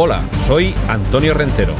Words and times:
Hola, 0.00 0.22
soy 0.46 0.76
Antonio 0.86 1.34
Rentero. 1.34 1.74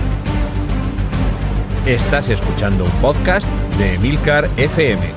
Estás 1.86 2.28
escuchando 2.28 2.82
un 2.82 2.90
podcast 3.00 3.46
de 3.78 3.94
Emilcar 3.94 4.50
FM. 4.56 5.12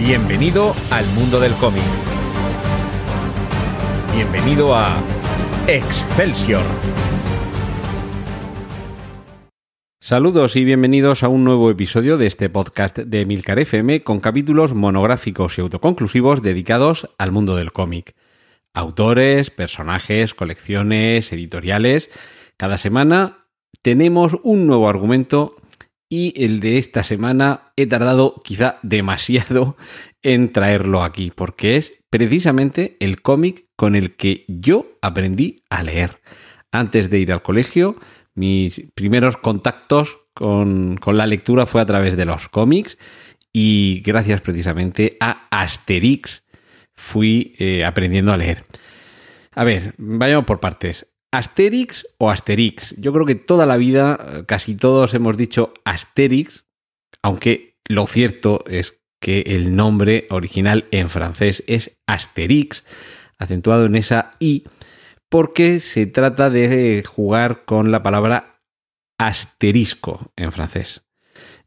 Bienvenido 0.00 0.74
al 0.90 1.06
mundo 1.10 1.38
del 1.38 1.52
cómic. 1.52 1.84
Bienvenido 4.12 4.74
a 4.74 4.96
Excelsior. 5.68 6.64
Saludos 10.00 10.56
y 10.56 10.64
bienvenidos 10.64 11.22
a 11.22 11.28
un 11.28 11.44
nuevo 11.44 11.70
episodio 11.70 12.18
de 12.18 12.26
este 12.26 12.50
podcast 12.50 12.98
de 12.98 13.20
Emilcar 13.20 13.60
FM 13.60 14.02
con 14.02 14.18
capítulos 14.18 14.74
monográficos 14.74 15.58
y 15.58 15.60
autoconclusivos 15.60 16.42
dedicados 16.42 17.08
al 17.18 17.30
mundo 17.30 17.54
del 17.54 17.70
cómic. 17.70 18.16
Autores, 18.74 19.50
personajes, 19.50 20.34
colecciones, 20.34 21.32
editoriales. 21.32 22.10
Cada 22.56 22.78
semana 22.78 23.46
tenemos 23.82 24.36
un 24.42 24.66
nuevo 24.66 24.88
argumento 24.88 25.56
y 26.08 26.32
el 26.42 26.60
de 26.60 26.78
esta 26.78 27.04
semana 27.04 27.72
he 27.76 27.86
tardado 27.86 28.40
quizá 28.44 28.78
demasiado 28.82 29.76
en 30.22 30.52
traerlo 30.52 31.02
aquí 31.02 31.32
porque 31.34 31.76
es 31.76 31.92
precisamente 32.10 32.96
el 33.00 33.20
cómic 33.20 33.66
con 33.76 33.94
el 33.94 34.16
que 34.16 34.44
yo 34.48 34.98
aprendí 35.02 35.64
a 35.70 35.82
leer. 35.82 36.20
Antes 36.72 37.10
de 37.10 37.18
ir 37.18 37.32
al 37.32 37.42
colegio, 37.42 37.96
mis 38.34 38.82
primeros 38.94 39.36
contactos 39.36 40.18
con, 40.34 40.98
la 41.04 41.26
lectura 41.26 41.66
fue 41.66 41.80
a 41.80 41.86
través 41.86 42.16
de 42.16 42.24
los 42.24 42.48
cómics 42.48 42.96
y 43.52 44.00
gracias 44.04 44.40
precisamente 44.40 45.16
a 45.20 45.48
Asterix 45.50 46.44
fui 46.98 47.54
eh, 47.58 47.84
aprendiendo 47.84 48.32
a 48.32 48.36
leer. 48.36 48.64
A 49.54 49.64
ver, 49.64 49.94
vayamos 49.96 50.44
por 50.44 50.60
partes. 50.60 51.06
¿Asterix 51.30 52.06
o 52.18 52.30
Asterix? 52.30 52.94
Yo 52.98 53.12
creo 53.12 53.24
que 53.24 53.34
toda 53.34 53.66
la 53.66 53.76
vida, 53.76 54.44
casi 54.46 54.74
todos 54.74 55.14
hemos 55.14 55.36
dicho 55.36 55.74
Asterix, 55.84 56.66
aunque 57.22 57.78
lo 57.86 58.06
cierto 58.06 58.64
es 58.66 58.98
que 59.20 59.40
el 59.46 59.76
nombre 59.76 60.26
original 60.30 60.86
en 60.90 61.10
francés 61.10 61.64
es 61.66 61.98
Asterix, 62.06 62.84
acentuado 63.38 63.86
en 63.86 63.96
esa 63.96 64.32
I, 64.38 64.64
porque 65.28 65.80
se 65.80 66.06
trata 66.06 66.50
de 66.50 67.02
jugar 67.06 67.64
con 67.64 67.90
la 67.90 68.02
palabra 68.02 68.58
asterisco 69.18 70.32
en 70.36 70.52
francés. 70.52 71.02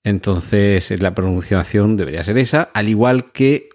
Entonces 0.03 1.00
la 1.02 1.14
pronunciación 1.14 1.98
debería 1.98 2.23
ser 2.23 2.38
esa, 2.38 2.64
al 2.73 2.89
igual 2.89 3.31
que 3.31 3.70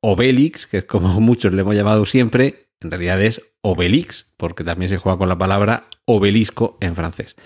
Obelix, 0.00 0.66
que 0.66 0.78
es 0.78 0.84
como 0.84 1.08
muchos 1.20 1.52
le 1.52 1.62
hemos 1.62 1.74
llamado 1.74 2.04
siempre, 2.06 2.68
en 2.80 2.90
realidad 2.90 3.20
es 3.22 3.42
Obelix, 3.62 4.26
porque 4.36 4.64
también 4.64 4.88
se 4.88 4.96
juega 4.96 5.18
con 5.18 5.28
la 5.28 5.38
palabra 5.38 5.86
obelisco 6.06 6.76
en 6.80 6.96
francés. 6.96 7.36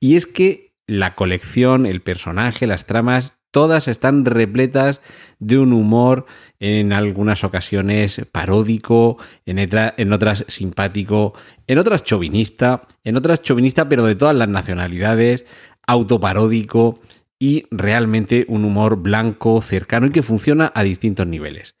Y 0.00 0.16
es 0.16 0.26
que 0.26 0.74
la 0.86 1.14
colección, 1.14 1.86
el 1.86 2.02
personaje, 2.02 2.66
las 2.66 2.86
tramas, 2.86 3.34
todas 3.50 3.88
están 3.88 4.24
repletas 4.24 5.00
de 5.38 5.58
un 5.58 5.72
humor 5.72 6.26
en 6.58 6.92
algunas 6.92 7.44
ocasiones 7.44 8.22
paródico, 8.32 9.18
en, 9.46 9.58
en, 9.58 10.12
otras 10.12 10.44
simpático, 10.48 11.34
en 11.66 11.78
otras 11.78 12.04
chauvinista, 12.04 12.86
en 13.04 13.16
otras 13.16 13.42
chauvinista 13.42 13.88
pero 13.88 14.04
de 14.04 14.14
todas 14.14 14.34
las 14.34 14.48
nacionalidades, 14.48 15.44
autoparódico 15.86 17.00
y 17.38 17.66
realmente 17.70 18.44
un 18.48 18.64
humor 18.64 18.96
blanco, 18.96 19.60
cercano 19.62 20.06
y 20.06 20.10
que 20.10 20.22
funciona 20.22 20.70
a 20.74 20.82
distintos 20.82 21.26
niveles. 21.26 21.74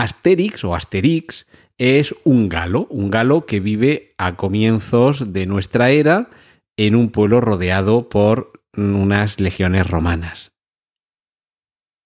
Asterix 0.00 0.64
o 0.64 0.74
Asterix 0.74 1.46
es 1.76 2.14
un 2.24 2.48
galo, 2.48 2.86
un 2.88 3.10
galo 3.10 3.44
que 3.44 3.60
vive 3.60 4.14
a 4.16 4.34
comienzos 4.36 5.34
de 5.34 5.44
nuestra 5.44 5.90
era 5.90 6.30
en 6.78 6.94
un 6.94 7.10
pueblo 7.10 7.42
rodeado 7.42 8.08
por 8.08 8.62
unas 8.74 9.40
legiones 9.40 9.86
romanas. 9.86 10.52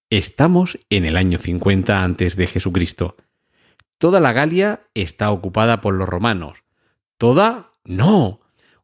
Estamos 0.09 0.77
en 0.89 1.05
el 1.05 1.15
año 1.15 1.37
50 1.37 2.03
antes 2.03 2.35
de 2.35 2.47
Jesucristo. 2.47 3.15
Toda 3.97 4.19
la 4.19 4.33
Galia 4.33 4.81
está 4.93 5.31
ocupada 5.31 5.79
por 5.79 5.93
los 5.93 6.09
romanos. 6.09 6.63
¿Toda? 7.17 7.71
No. 7.85 8.41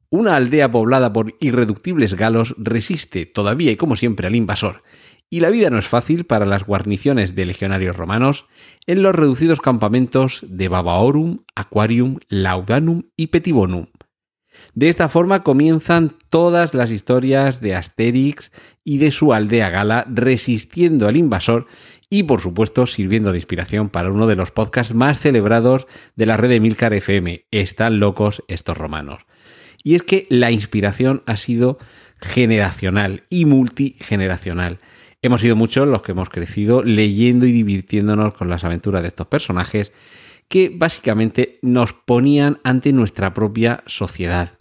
Una 0.10 0.38
aldea 0.38 0.72
poblada 0.72 1.12
por 1.12 1.36
irreductibles 1.42 2.14
galos 2.14 2.56
resiste 2.58 3.26
todavía 3.26 3.72
y 3.72 3.76
como 3.76 3.98
siempre 3.98 4.28
al 4.28 4.36
invasor, 4.36 4.84
y 5.32 5.40
la 5.40 5.50
vida 5.50 5.70
no 5.70 5.80
es 5.80 5.88
fácil 5.88 6.26
para 6.26 6.46
las 6.46 6.66
guarniciones 6.66 7.36
de 7.36 7.46
legionarios 7.46 7.96
romanos 7.96 8.46
en 8.86 9.02
los 9.02 9.16
reducidos 9.16 9.62
campamentos 9.62 10.46
de 10.48 10.68
Babaorum, 10.68 11.40
Aquarium, 11.56 12.20
Laudanum 12.28 13.04
y 13.16 13.28
Petibonum. 13.28 13.88
De 14.76 14.90
esta 14.90 15.08
forma 15.08 15.42
comienzan 15.42 16.12
todas 16.30 16.74
las 16.74 16.92
historias 16.92 17.62
de 17.62 17.76
Asterix 17.76 18.52
y 18.84 18.98
de 18.98 19.12
su 19.12 19.34
aldea 19.34 19.70
gala 19.70 20.06
resistiendo 20.10 21.08
al 21.08 21.16
invasor 21.16 21.66
y 22.10 22.24
por 22.24 22.42
supuesto 22.42 22.86
sirviendo 22.86 23.32
de 23.32 23.38
inspiración 23.38 23.88
para 23.88 24.12
uno 24.12 24.28
de 24.28 24.36
los 24.36 24.52
podcasts 24.52 24.94
más 24.94 25.18
celebrados 25.18 25.88
de 26.18 26.26
la 26.26 26.36
red 26.36 26.50
de 26.50 26.60
Milcar 26.60 26.94
FM, 26.94 27.46
Están 27.52 28.02
locos 28.02 28.44
estos 28.50 28.78
romanos. 28.78 29.22
Y 29.82 29.96
es 29.96 30.04
que 30.04 30.28
la 30.30 30.52
inspiración 30.52 31.24
ha 31.26 31.38
sido 31.38 31.80
generacional 32.20 33.24
y 33.30 33.46
multigeneracional. 33.46 34.80
Hemos 35.24 35.42
sido 35.42 35.56
muchos 35.56 35.88
los 35.88 36.02
que 36.02 36.14
hemos 36.14 36.30
crecido 36.30 36.84
leyendo 36.84 37.46
y 37.46 37.52
divirtiéndonos 37.52 38.34
con 38.34 38.50
las 38.50 38.64
aventuras 38.64 39.04
de 39.04 39.10
estos 39.10 39.28
personajes 39.28 39.92
que 40.48 40.72
básicamente 40.74 41.60
nos 41.62 41.94
ponían 41.94 42.60
ante 42.64 42.92
nuestra 42.92 43.34
propia 43.34 43.84
sociedad. 43.86 44.58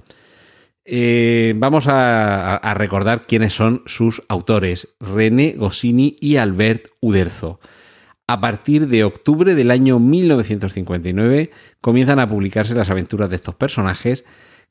Eh, 0.84 1.54
vamos 1.56 1.86
a, 1.88 2.74
recordar 2.74 3.26
quiénes 3.26 3.54
son 3.54 3.82
sus 3.86 4.22
autores, 4.28 4.88
René 5.00 5.54
Goscinny 5.56 6.16
y 6.20 6.36
Albert 6.36 6.88
Uderzo. 7.00 7.60
A 8.26 8.40
partir 8.40 8.86
de 8.86 9.04
octubre 9.04 9.54
del 9.54 9.70
año 9.70 9.98
1959 9.98 11.50
comienzan 11.80 12.20
a 12.20 12.28
publicarse 12.28 12.74
las 12.74 12.90
aventuras 12.90 13.30
de 13.30 13.36
estos 13.36 13.54
personajes 13.54 14.24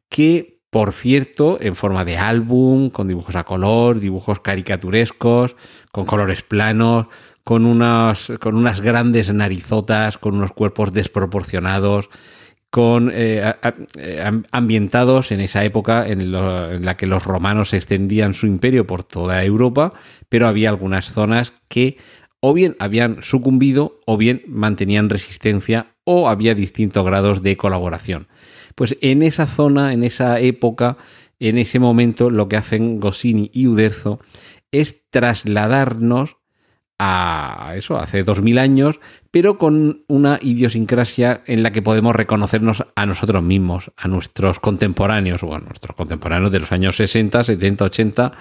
que, 0.08 0.59
por 0.70 0.92
cierto, 0.92 1.58
en 1.62 1.76
forma 1.76 2.06
de 2.06 2.18
álbum, 2.18 2.90
con 2.90 3.08
dibujos 3.08 3.36
a 3.36 3.44
color, 3.44 4.00
dibujos 4.00 4.40
caricaturescos, 4.40 5.56
con 5.92 6.06
colores 6.06 6.44
planos, 6.44 7.08
con 7.44 7.66
unas, 7.66 8.32
con 8.40 8.56
unas 8.56 8.80
grandes 8.80 9.34
narizotas, 9.34 10.20
con 10.20 10.36
unos 10.36 10.52
cuerpos 10.52 10.94
desproporcionados, 10.94 12.10
con 12.70 13.10
eh, 13.12 13.52
eh, 13.98 14.42
ambientados 14.52 15.32
en 15.32 15.42
esa 15.42 15.64
época 15.64 16.08
en, 16.08 16.32
la 16.32 16.98
que 16.98 17.08
los 17.08 17.26
romanos 17.26 17.74
extendían 17.74 18.36
su 18.36 18.46
imperio 18.46 18.86
por 18.86 19.04
toda 19.04 19.44
Europa, 19.44 19.94
pero 20.30 20.48
había 20.48 20.70
algunas 20.70 21.12
zonas 21.12 21.54
que 21.68 21.98
o 22.42 22.54
bien 22.54 22.76
habían 22.80 23.24
sucumbido 23.24 24.00
o 24.06 24.18
bien 24.18 24.44
mantenían 24.48 25.10
resistencia 25.10 25.96
o 26.04 26.30
había 26.30 26.54
distintos 26.54 27.04
grados 27.04 27.42
de 27.42 27.58
colaboración. 27.58 28.28
Pues 28.80 28.98
en 29.02 29.24
esa 29.24 29.46
zona, 29.46 29.92
en 29.92 30.06
esa 30.06 30.40
época, 30.40 30.96
en 31.42 31.58
ese 31.58 31.80
momento, 31.80 32.30
lo 32.30 32.48
que 32.48 32.56
hacen 32.56 33.02
Goscinny 33.02 33.52
y 33.54 33.68
Uderzo 33.68 34.22
es 34.72 35.04
trasladarnos 35.10 36.38
a 36.98 37.74
eso, 37.76 37.98
hace 37.98 38.24
2000 38.24 38.58
años, 38.58 39.02
pero 39.32 39.58
con 39.58 40.06
una 40.08 40.40
idiosincrasia 40.42 41.44
en 41.46 41.62
la 41.62 41.74
que 41.74 41.82
podemos 41.82 42.16
reconocernos 42.16 42.86
a 42.96 43.06
nosotros 43.06 43.44
mismos, 43.44 43.92
a 43.98 44.08
nuestros 44.08 44.62
contemporáneos, 44.62 45.44
o 45.44 45.54
a 45.54 45.60
nuestros 45.60 45.94
contemporáneos 45.98 46.50
de 46.50 46.60
los 46.60 46.72
años 46.72 46.96
60, 46.96 47.44
70, 47.44 47.84
80 47.84 48.32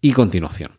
y 0.00 0.10
continuación. 0.10 0.72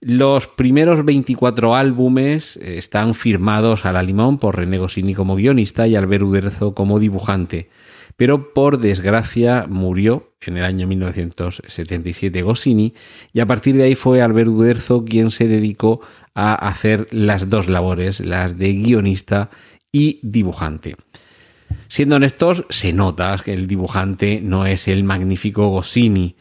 Los 0.00 0.46
primeros 0.46 1.04
24 1.04 1.74
álbumes 1.74 2.56
están 2.56 3.12
firmados 3.14 3.84
a 3.84 3.92
la 3.92 4.02
limón 4.02 4.38
por 4.38 4.56
René 4.56 4.78
Goscinny 4.78 5.12
como 5.12 5.36
guionista 5.36 5.86
y 5.86 5.94
Albert 5.94 6.22
Uderzo 6.22 6.74
como 6.74 6.98
dibujante, 6.98 7.68
pero 8.20 8.52
por 8.52 8.80
desgracia 8.80 9.64
murió 9.66 10.34
en 10.42 10.58
el 10.58 10.64
año 10.64 10.86
1977 10.86 12.42
Goscinny 12.42 12.92
y 13.32 13.40
a 13.40 13.46
partir 13.46 13.76
de 13.76 13.84
ahí 13.84 13.94
fue 13.94 14.20
Albert 14.20 14.50
Uderzo 14.50 15.06
quien 15.06 15.30
se 15.30 15.48
dedicó 15.48 16.02
a 16.34 16.52
hacer 16.68 17.06
las 17.12 17.48
dos 17.48 17.66
labores, 17.66 18.20
las 18.20 18.58
de 18.58 18.74
guionista 18.74 19.48
y 19.90 20.20
dibujante. 20.22 20.96
Siendo 21.88 22.16
honestos, 22.16 22.66
se 22.68 22.92
nota 22.92 23.40
que 23.42 23.54
el 23.54 23.66
dibujante 23.66 24.42
no 24.42 24.66
es 24.66 24.86
el 24.86 25.02
magnífico 25.02 25.68
Goscinny. 25.68 26.36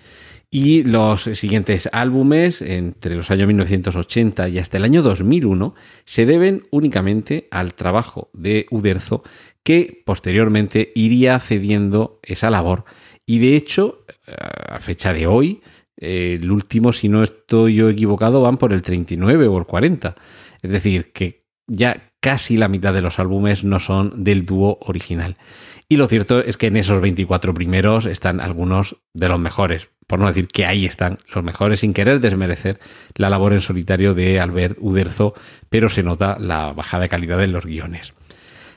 Y 0.51 0.81
los 0.81 1.21
siguientes 1.21 1.87
álbumes, 1.93 2.61
entre 2.61 3.15
los 3.15 3.29
años 3.29 3.47
1980 3.47 4.49
y 4.49 4.57
hasta 4.57 4.77
el 4.77 4.83
año 4.83 5.03
2001, 5.03 5.75
se 6.05 6.25
deben 6.25 6.63
únicamente 6.71 7.47
al 7.51 7.75
trabajo 7.75 8.31
de 8.33 8.65
Uderzo, 8.71 9.23
que 9.63 10.01
posteriormente 10.05 10.91
iría 10.95 11.39
cediendo 11.39 12.19
esa 12.23 12.49
labor. 12.49 12.85
Y 13.25 13.39
de 13.39 13.55
hecho, 13.55 14.05
a 14.27 14.79
fecha 14.79 15.13
de 15.13 15.27
hoy, 15.27 15.61
el 15.97 16.49
último, 16.49 16.93
si 16.93 17.09
no 17.09 17.23
estoy 17.23 17.75
yo 17.75 17.89
equivocado, 17.89 18.41
van 18.41 18.57
por 18.57 18.73
el 18.73 18.81
39 18.81 19.47
o 19.47 19.57
el 19.57 19.65
40. 19.65 20.15
Es 20.61 20.71
decir, 20.71 21.11
que 21.11 21.43
ya 21.67 22.11
casi 22.19 22.57
la 22.57 22.67
mitad 22.67 22.93
de 22.93 23.01
los 23.01 23.19
álbumes 23.19 23.63
no 23.63 23.79
son 23.79 24.23
del 24.23 24.45
dúo 24.45 24.79
original. 24.81 25.37
Y 25.87 25.97
lo 25.97 26.07
cierto 26.07 26.41
es 26.41 26.57
que 26.57 26.67
en 26.67 26.77
esos 26.77 27.01
24 27.01 27.53
primeros 27.53 28.05
están 28.05 28.39
algunos 28.39 28.97
de 29.13 29.29
los 29.29 29.39
mejores, 29.39 29.89
por 30.05 30.19
no 30.19 30.27
decir 30.27 30.47
que 30.47 30.65
ahí 30.65 30.85
están 30.85 31.17
los 31.33 31.43
mejores, 31.43 31.79
sin 31.79 31.93
querer 31.93 32.19
desmerecer 32.19 32.79
la 33.15 33.29
labor 33.29 33.53
en 33.53 33.61
solitario 33.61 34.13
de 34.13 34.39
Albert 34.39 34.77
Uderzo, 34.79 35.33
pero 35.69 35.89
se 35.89 36.03
nota 36.03 36.37
la 36.39 36.73
bajada 36.73 37.03
de 37.03 37.09
calidad 37.09 37.41
en 37.43 37.53
los 37.53 37.65
guiones. 37.65 38.13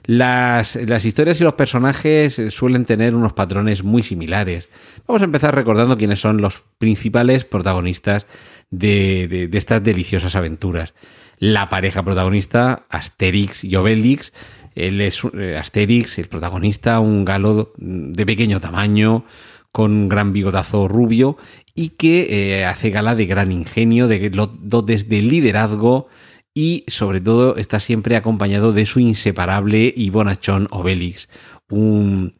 Las, 0.04 0.76
historias 1.04 1.40
y 1.40 1.44
los 1.44 1.54
personajes 1.54 2.40
suelen 2.50 2.84
tener 2.84 3.14
unos 3.14 3.32
patrones 3.32 3.84
muy 3.84 4.02
similares. 4.02 4.68
Vamos 5.06 5.22
a 5.22 5.26
empezar 5.26 5.54
recordando 5.54 5.96
quiénes 5.96 6.20
son 6.20 6.40
los 6.40 6.62
principales 6.78 7.44
protagonistas 7.44 8.26
de, 8.70 9.48
estas 9.52 9.84
deliciosas 9.84 10.34
aventuras. 10.34 10.94
La 11.38 11.68
pareja 11.68 12.02
protagonista, 12.02 12.84
Asterix 12.88 13.64
y 13.64 13.76
Obelix. 13.76 14.32
Él 14.74 15.00
es 15.00 15.20
eh, 15.34 15.56
Asterix, 15.58 16.18
el 16.18 16.28
protagonista, 16.28 16.98
un 16.98 17.24
galo 17.24 17.72
de 17.76 18.26
pequeño 18.26 18.60
tamaño, 18.60 19.24
con 19.70 19.92
un 19.92 20.08
gran 20.08 20.32
bigotazo 20.32 20.88
rubio 20.88 21.36
y 21.74 21.90
que 21.90 22.58
eh, 22.58 22.64
hace 22.64 22.90
gala 22.90 23.14
de 23.14 23.26
gran 23.26 23.52
ingenio, 23.52 24.08
de 24.08 24.30
dotes 24.30 25.08
de 25.08 25.22
liderazgo, 25.22 26.08
y 26.54 26.84
sobre 26.88 27.20
todo 27.20 27.56
está 27.56 27.80
siempre 27.80 28.16
acompañado 28.16 28.72
de 28.72 28.86
su 28.86 29.00
inseparable 29.00 29.92
y 29.96 30.10
bonachón 30.10 30.68
Obelix, 30.70 31.28
un, 31.70 32.34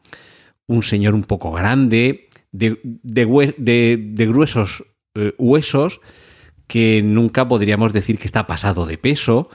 señor 0.81 1.15
un 1.15 1.23
poco 1.23 1.51
grande, 1.51 2.29
de, 2.51 2.79
de, 2.83 4.25
gruesos 4.27 4.85
eh, 5.15 5.33
huesos, 5.37 5.99
que 6.67 7.01
nunca 7.03 7.47
podríamos 7.47 7.93
decir 7.93 8.17
que 8.19 8.27
está 8.27 8.47
pasado 8.47 8.85
de 8.85 8.97
peso 8.97 9.49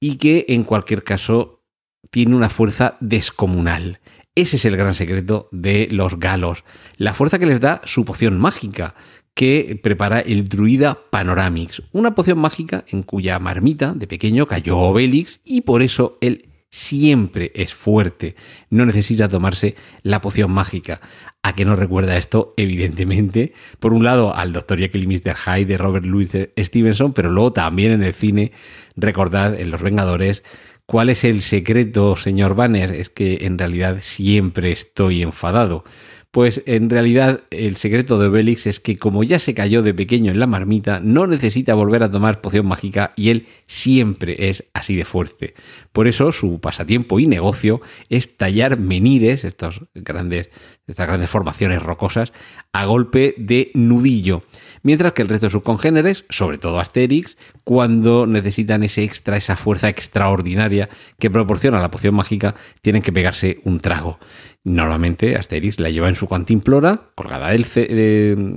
y 0.00 0.16
que 0.16 0.46
en 0.48 0.64
cualquier 0.64 1.04
caso 1.04 1.62
tiene 2.10 2.34
una 2.34 2.48
fuerza 2.48 2.96
descomunal. 3.00 4.00
Ese 4.34 4.56
es 4.56 4.64
el 4.64 4.76
gran 4.76 4.94
secreto 4.94 5.48
de 5.52 5.88
los 5.90 6.18
galos, 6.18 6.64
la 6.96 7.14
fuerza 7.14 7.38
que 7.38 7.46
les 7.46 7.60
da 7.60 7.82
su 7.84 8.04
poción 8.04 8.38
mágica, 8.38 8.94
que 9.34 9.78
prepara 9.82 10.20
el 10.20 10.48
druida 10.48 10.98
Panoramix, 11.10 11.82
una 11.92 12.14
poción 12.14 12.38
mágica 12.38 12.84
en 12.88 13.02
cuya 13.02 13.38
marmita 13.38 13.94
de 13.94 14.06
pequeño 14.06 14.46
cayó 14.46 14.78
Obelix 14.78 15.40
y 15.44 15.62
por 15.62 15.82
eso 15.82 16.18
él 16.20 16.50
siempre 16.70 17.50
es 17.54 17.74
fuerte, 17.74 18.36
no 18.70 18.86
necesita 18.86 19.28
tomarse 19.28 19.74
la 20.02 20.20
poción 20.20 20.50
mágica. 20.52 21.00
¿A 21.42 21.54
qué 21.54 21.64
nos 21.64 21.78
recuerda 21.78 22.16
esto? 22.16 22.54
Evidentemente, 22.56 23.54
por 23.78 23.92
un 23.92 24.04
lado 24.04 24.34
al 24.34 24.52
Dr. 24.52 24.78
Jekyll 24.78 25.04
y 25.04 25.06
Mr. 25.06 25.36
Hyde 25.36 25.66
de 25.66 25.78
Robert 25.78 26.04
Louis 26.04 26.30
Stevenson, 26.56 27.12
pero 27.12 27.30
luego 27.30 27.52
también 27.52 27.92
en 27.92 28.02
el 28.04 28.14
cine, 28.14 28.52
recordad 28.94 29.58
en 29.58 29.70
Los 29.70 29.82
Vengadores, 29.82 30.44
¿cuál 30.86 31.08
es 31.08 31.24
el 31.24 31.42
secreto, 31.42 32.14
señor 32.14 32.54
Banner? 32.54 32.92
Es 32.92 33.08
que 33.08 33.46
en 33.46 33.58
realidad 33.58 33.98
siempre 34.00 34.70
estoy 34.70 35.22
enfadado. 35.22 35.84
Pues 36.32 36.62
en 36.66 36.90
realidad 36.90 37.42
el 37.50 37.76
secreto 37.76 38.16
de 38.16 38.28
Obelix 38.28 38.68
es 38.68 38.78
que 38.78 38.98
como 38.98 39.24
ya 39.24 39.40
se 39.40 39.52
cayó 39.52 39.82
de 39.82 39.92
pequeño 39.92 40.30
en 40.30 40.38
la 40.38 40.46
marmita, 40.46 41.00
no 41.00 41.26
necesita 41.26 41.74
volver 41.74 42.04
a 42.04 42.10
tomar 42.10 42.40
poción 42.40 42.66
mágica 42.66 43.12
y 43.16 43.30
él 43.30 43.46
siempre 43.66 44.48
es 44.48 44.64
así 44.72 44.94
de 44.94 45.04
fuerte. 45.04 45.54
Por 45.92 46.06
eso 46.06 46.30
su 46.30 46.60
pasatiempo 46.60 47.18
y 47.18 47.26
negocio 47.26 47.80
es 48.10 48.36
tallar 48.36 48.78
menires, 48.78 49.42
estos 49.42 49.80
grandes, 49.92 50.50
estas 50.86 51.08
grandes 51.08 51.30
formaciones 51.30 51.82
rocosas, 51.82 52.32
a 52.72 52.84
golpe 52.84 53.34
de 53.36 53.72
nudillo. 53.74 54.42
Mientras 54.82 55.12
que 55.12 55.22
el 55.22 55.28
resto 55.28 55.46
de 55.46 55.50
sus 55.50 55.62
congéneres, 55.62 56.24
sobre 56.30 56.58
todo 56.58 56.80
Asterix, 56.80 57.36
cuando 57.64 58.26
necesitan 58.26 58.82
ese 58.82 59.04
extra, 59.04 59.36
esa 59.36 59.56
fuerza 59.56 59.88
extraordinaria 59.88 60.88
que 61.18 61.30
proporciona 61.30 61.80
la 61.80 61.90
poción 61.90 62.14
mágica, 62.14 62.54
tienen 62.80 63.02
que 63.02 63.12
pegarse 63.12 63.60
un 63.64 63.80
trago. 63.80 64.18
Normalmente 64.64 65.36
Asterix 65.36 65.80
la 65.80 65.90
lleva 65.90 66.08
en 66.08 66.16
su 66.16 66.28
cantimplora, 66.28 67.10
colgada 67.14 67.50
del, 67.50 67.66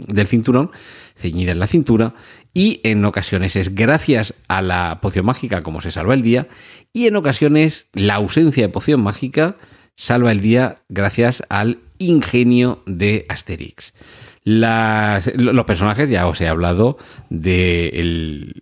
del 0.08 0.28
cinturón, 0.28 0.72
ceñida 1.16 1.52
en 1.52 1.60
la 1.60 1.68
cintura, 1.68 2.14
y 2.54 2.82
en 2.84 3.04
ocasiones 3.06 3.56
es 3.56 3.76
gracias 3.76 4.34
a 4.48 4.62
la 4.62 5.00
poción 5.02 5.26
mágica 5.26 5.64
como 5.64 5.82
se 5.82 5.92
salva 5.92 6.14
el 6.14 6.22
día, 6.22 6.48
y 6.94 7.08
en 7.08 7.16
ocasiones 7.16 7.88
la 7.94 8.16
ausencia 8.16 8.64
de 8.64 8.70
poción 8.70 9.02
mágica 9.02 9.58
salva 9.96 10.32
el 10.32 10.40
día 10.40 10.78
gracias 10.90 11.44
al 11.50 11.80
ingenio 11.98 12.82
de 12.86 13.26
Asterix. 13.30 13.94
Los 14.46 15.66
personajes, 15.66 16.10
ya 16.10 16.28
os 16.28 16.42
he 16.42 16.48
hablado 16.48 16.98
del 17.30 18.54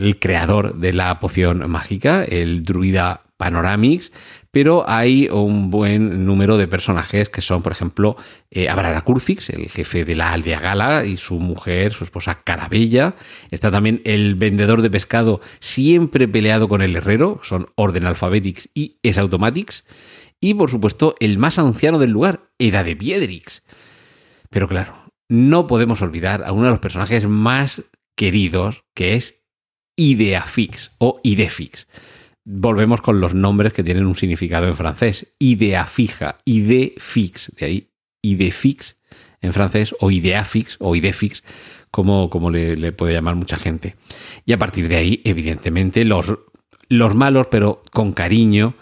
el 0.00 0.18
creador 0.18 0.76
de 0.76 0.92
la 0.92 1.18
poción 1.20 1.68
mágica, 1.70 2.24
el 2.24 2.62
druida 2.62 3.22
Panoramix, 3.36 4.12
pero 4.50 4.88
hay 4.88 5.28
un 5.28 5.70
buen 5.70 6.24
número 6.24 6.56
de 6.56 6.66
personajes 6.66 7.28
que 7.28 7.42
son, 7.42 7.62
por 7.62 7.72
ejemplo, 7.72 8.16
eh, 8.50 8.68
Abrara 8.68 9.04
el 9.06 9.68
jefe 9.68 10.04
de 10.04 10.16
la 10.16 10.32
aldea 10.32 10.60
Gala, 10.60 11.04
y 11.04 11.16
su 11.16 11.38
mujer, 11.38 11.92
su 11.92 12.04
esposa 12.04 12.40
Carabella. 12.42 13.14
Está 13.50 13.70
también 13.70 14.00
el 14.04 14.34
vendedor 14.36 14.82
de 14.82 14.90
pescado, 14.90 15.40
siempre 15.60 16.26
peleado 16.26 16.68
con 16.68 16.82
el 16.82 16.96
herrero, 16.96 17.40
son 17.42 17.68
Orden 17.74 18.06
Alphabetics 18.06 18.70
y 18.74 18.96
Es 19.02 19.18
Automatics. 19.18 19.84
Y, 20.40 20.54
por 20.54 20.70
supuesto, 20.70 21.14
el 21.20 21.36
más 21.36 21.58
anciano 21.58 21.98
del 21.98 22.10
lugar, 22.10 22.40
Era 22.58 22.84
de 22.84 22.96
Piedrix. 22.96 23.62
Pero 24.50 24.68
claro, 24.68 24.94
no 25.28 25.66
podemos 25.66 26.02
olvidar 26.02 26.44
a 26.44 26.52
uno 26.52 26.64
de 26.64 26.70
los 26.70 26.80
personajes 26.80 27.26
más 27.26 27.84
queridos, 28.16 28.82
que 28.94 29.14
es 29.14 29.42
Ideafix 29.96 30.92
o 30.98 31.20
Idefix 31.22 31.86
volvemos 32.50 33.02
con 33.02 33.20
los 33.20 33.34
nombres 33.34 33.74
que 33.74 33.84
tienen 33.84 34.06
un 34.06 34.16
significado 34.16 34.66
en 34.66 34.74
francés. 34.74 35.26
Idea 35.38 35.84
fija, 35.84 36.38
idea 36.46 36.90
fix, 36.96 37.52
de 37.56 37.66
ahí 37.66 37.88
idea 38.22 38.52
fix 38.52 38.96
en 39.40 39.52
francés, 39.52 39.94
o 40.00 40.10
idea 40.10 40.44
fix, 40.44 40.76
o 40.80 40.96
idefix, 40.96 41.44
como, 41.90 42.28
como 42.30 42.50
le, 42.50 42.90
puede 42.92 43.12
llamar 43.12 43.36
mucha 43.36 43.56
gente. 43.56 43.94
Y 44.44 44.52
a 44.52 44.58
partir 44.58 44.88
de 44.88 44.96
ahí, 44.96 45.20
evidentemente, 45.24 46.04
los, 46.04 46.36
los 46.88 47.14
malos, 47.14 47.46
pero 47.48 47.82
con 47.92 48.12
cariño, 48.12 48.74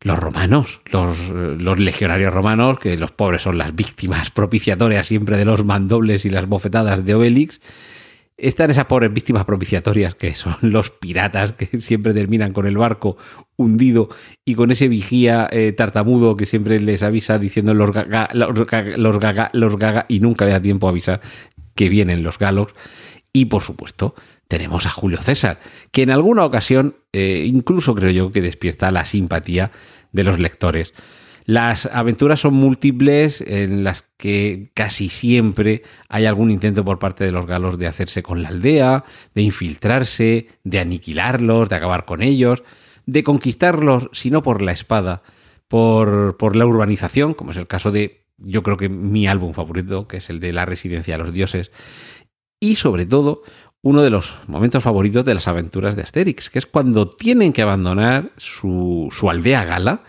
los 0.00 0.18
romanos, 0.18 0.80
los, 0.86 1.28
los, 1.28 1.78
legionarios 1.78 2.32
romanos, 2.32 2.78
que 2.78 2.96
los 2.96 3.10
pobres 3.10 3.42
son 3.42 3.58
las 3.58 3.74
víctimas 3.74 4.30
propiciatorias 4.30 5.06
siempre 5.06 5.36
de 5.36 5.44
los 5.44 5.64
mandobles 5.64 6.24
y 6.24 6.30
las 6.30 6.46
bofetadas 6.46 7.04
de 7.04 7.14
Obelix, 7.14 7.60
están 8.38 8.70
esas 8.70 8.84
pobres 8.84 9.12
víctimas 9.12 9.44
propiciatorias 9.44 10.14
que 10.14 10.34
son 10.34 10.56
los 10.62 10.90
piratas 10.90 11.52
que 11.52 11.80
siempre 11.80 12.14
terminan 12.14 12.52
con 12.52 12.66
el 12.66 12.78
barco 12.78 13.16
hundido 13.56 14.08
y 14.44 14.54
con 14.54 14.70
ese 14.70 14.88
vigía 14.88 15.48
eh, 15.50 15.72
tartamudo 15.72 16.36
que 16.36 16.46
siempre 16.46 16.78
les 16.78 17.02
avisa 17.02 17.38
diciendo 17.38 17.74
los 17.74 17.90
gaga, 17.92 18.28
los 18.32 18.66
gaga, 19.18 19.50
los 19.52 19.76
gaga 19.76 20.06
y 20.08 20.20
nunca 20.20 20.44
le 20.44 20.52
da 20.52 20.62
tiempo 20.62 20.86
a 20.86 20.90
avisar 20.90 21.20
que 21.74 21.88
vienen 21.88 22.22
los 22.22 22.38
galos. 22.38 22.74
Y 23.32 23.46
por 23.46 23.62
supuesto, 23.62 24.14
tenemos 24.48 24.86
a 24.86 24.90
Julio 24.90 25.18
César, 25.18 25.60
que 25.92 26.02
en 26.02 26.10
alguna 26.10 26.44
ocasión 26.44 26.96
eh, 27.12 27.44
incluso 27.46 27.94
creo 27.94 28.10
yo 28.10 28.32
que 28.32 28.40
despierta 28.40 28.90
la 28.90 29.04
simpatía 29.04 29.70
de 30.12 30.24
los 30.24 30.38
lectores. 30.38 30.94
Las 31.44 31.86
aventuras 31.86 32.40
son 32.40 32.54
múltiples 32.54 33.40
en 33.40 33.82
las 33.82 34.02
que 34.18 34.70
casi 34.74 35.08
siempre 35.08 35.82
hay 36.10 36.26
algún 36.26 36.50
intento 36.50 36.84
por 36.84 36.98
parte 36.98 37.24
de 37.24 37.32
los 37.32 37.46
galos 37.46 37.78
de 37.78 37.86
hacerse 37.86 38.22
con 38.22 38.42
la 38.42 38.48
aldea, 38.48 39.04
de 39.34 39.42
infiltrarse, 39.42 40.48
de 40.64 40.78
aniquilarlos, 40.78 41.70
de 41.70 41.76
acabar 41.76 42.04
con 42.04 42.22
ellos, 42.22 42.62
de 43.06 43.22
conquistarlos, 43.22 44.10
si 44.12 44.30
no 44.30 44.42
por 44.42 44.60
la 44.60 44.72
espada, 44.72 45.22
por, 45.68 46.36
por 46.36 46.54
la 46.54 46.66
urbanización, 46.66 47.32
como 47.32 47.52
es 47.52 47.56
el 47.56 47.66
caso 47.66 47.90
de, 47.90 48.26
yo 48.36 48.62
creo 48.62 48.76
que 48.76 48.90
mi 48.90 49.26
álbum 49.26 49.54
favorito, 49.54 50.06
que 50.06 50.18
es 50.18 50.28
el 50.28 50.40
de 50.40 50.52
La 50.52 50.66
Residencia 50.66 51.16
de 51.16 51.24
los 51.24 51.32
Dioses, 51.32 51.70
y 52.60 52.74
sobre 52.74 53.06
todo 53.06 53.42
uno 53.88 54.02
de 54.02 54.10
los 54.10 54.34
momentos 54.46 54.84
favoritos 54.84 55.24
de 55.24 55.32
las 55.32 55.48
aventuras 55.48 55.96
de 55.96 56.02
Asterix, 56.02 56.50
que 56.50 56.58
es 56.58 56.66
cuando 56.66 57.08
tienen 57.08 57.54
que 57.54 57.62
abandonar 57.62 58.32
su, 58.36 59.08
su 59.10 59.30
aldea 59.30 59.64
gala, 59.64 60.02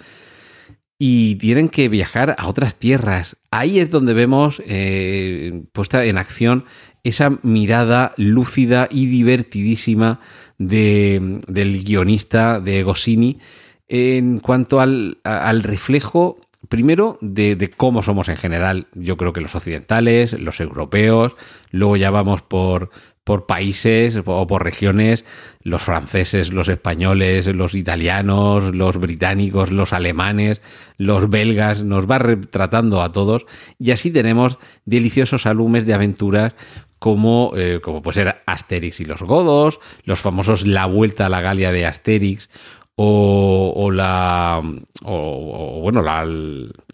y 1.02 1.36
tienen 1.36 1.70
que 1.70 1.88
viajar 1.88 2.36
a 2.38 2.50
otras 2.50 2.76
tierras. 2.76 3.38
Ahí 3.52 3.80
es 3.80 3.90
donde 3.90 4.14
vemos 4.14 4.62
eh, 4.66 5.64
puesta 5.72 6.04
en 6.04 6.18
acción 6.18 6.66
esa 7.06 7.40
mirada 7.42 8.14
lúcida 8.18 8.90
y 8.92 9.06
divertidísima 9.06 10.20
de, 10.58 11.40
del 11.48 11.86
guionista 11.86 12.60
de 12.60 12.84
Goscinny 12.84 13.40
en 13.88 14.40
cuanto 14.40 14.82
al, 14.82 15.18
reflejo, 15.64 16.42
primero, 16.68 17.18
de, 17.22 17.56
de, 17.56 17.70
cómo 17.70 18.04
somos 18.04 18.28
en 18.28 18.36
general. 18.36 18.88
Yo 18.94 19.16
creo 19.16 19.32
que 19.32 19.40
los 19.40 19.56
occidentales, 19.56 20.34
los 20.34 20.60
europeos, 20.60 21.38
luego 21.72 21.96
ya 21.96 22.12
vamos 22.12 22.42
por, 22.42 22.92
por 23.30 23.46
países 23.46 24.18
o 24.26 24.48
por 24.48 24.64
regiones, 24.64 25.24
los 25.62 25.84
franceses, 25.84 26.52
los 26.52 26.68
españoles, 26.68 27.46
los 27.46 27.76
italianos, 27.76 28.74
los 28.76 28.98
británicos, 28.98 29.70
los 29.70 29.94
alemanes, 29.94 30.62
los 30.98 31.30
belgas, 31.30 31.84
nos 31.84 32.10
va 32.10 32.18
retratando 32.18 33.04
a 33.04 33.12
todos. 33.12 33.46
Y 33.78 33.92
así 33.92 34.10
tenemos 34.10 34.58
deliciosos 34.86 35.46
álbumes 35.46 35.86
de 35.86 35.94
aventuras 35.94 36.56
como, 36.98 37.54
eh, 37.56 37.82
como 37.84 38.02
Asterix 38.48 39.00
y 39.00 39.06
los 39.06 39.22
Godos, 39.22 39.80
los 40.06 40.22
famosos 40.22 40.66
La 40.66 40.88
Vuelta 40.88 41.28
a 41.28 41.30
la 41.30 41.42
Galia 41.42 41.72
de 41.72 41.86
Asterix, 41.86 42.50
o, 43.02 43.92
la 43.92 44.62
o, 45.04 45.80
bueno 45.82 46.02
la, 46.02 46.26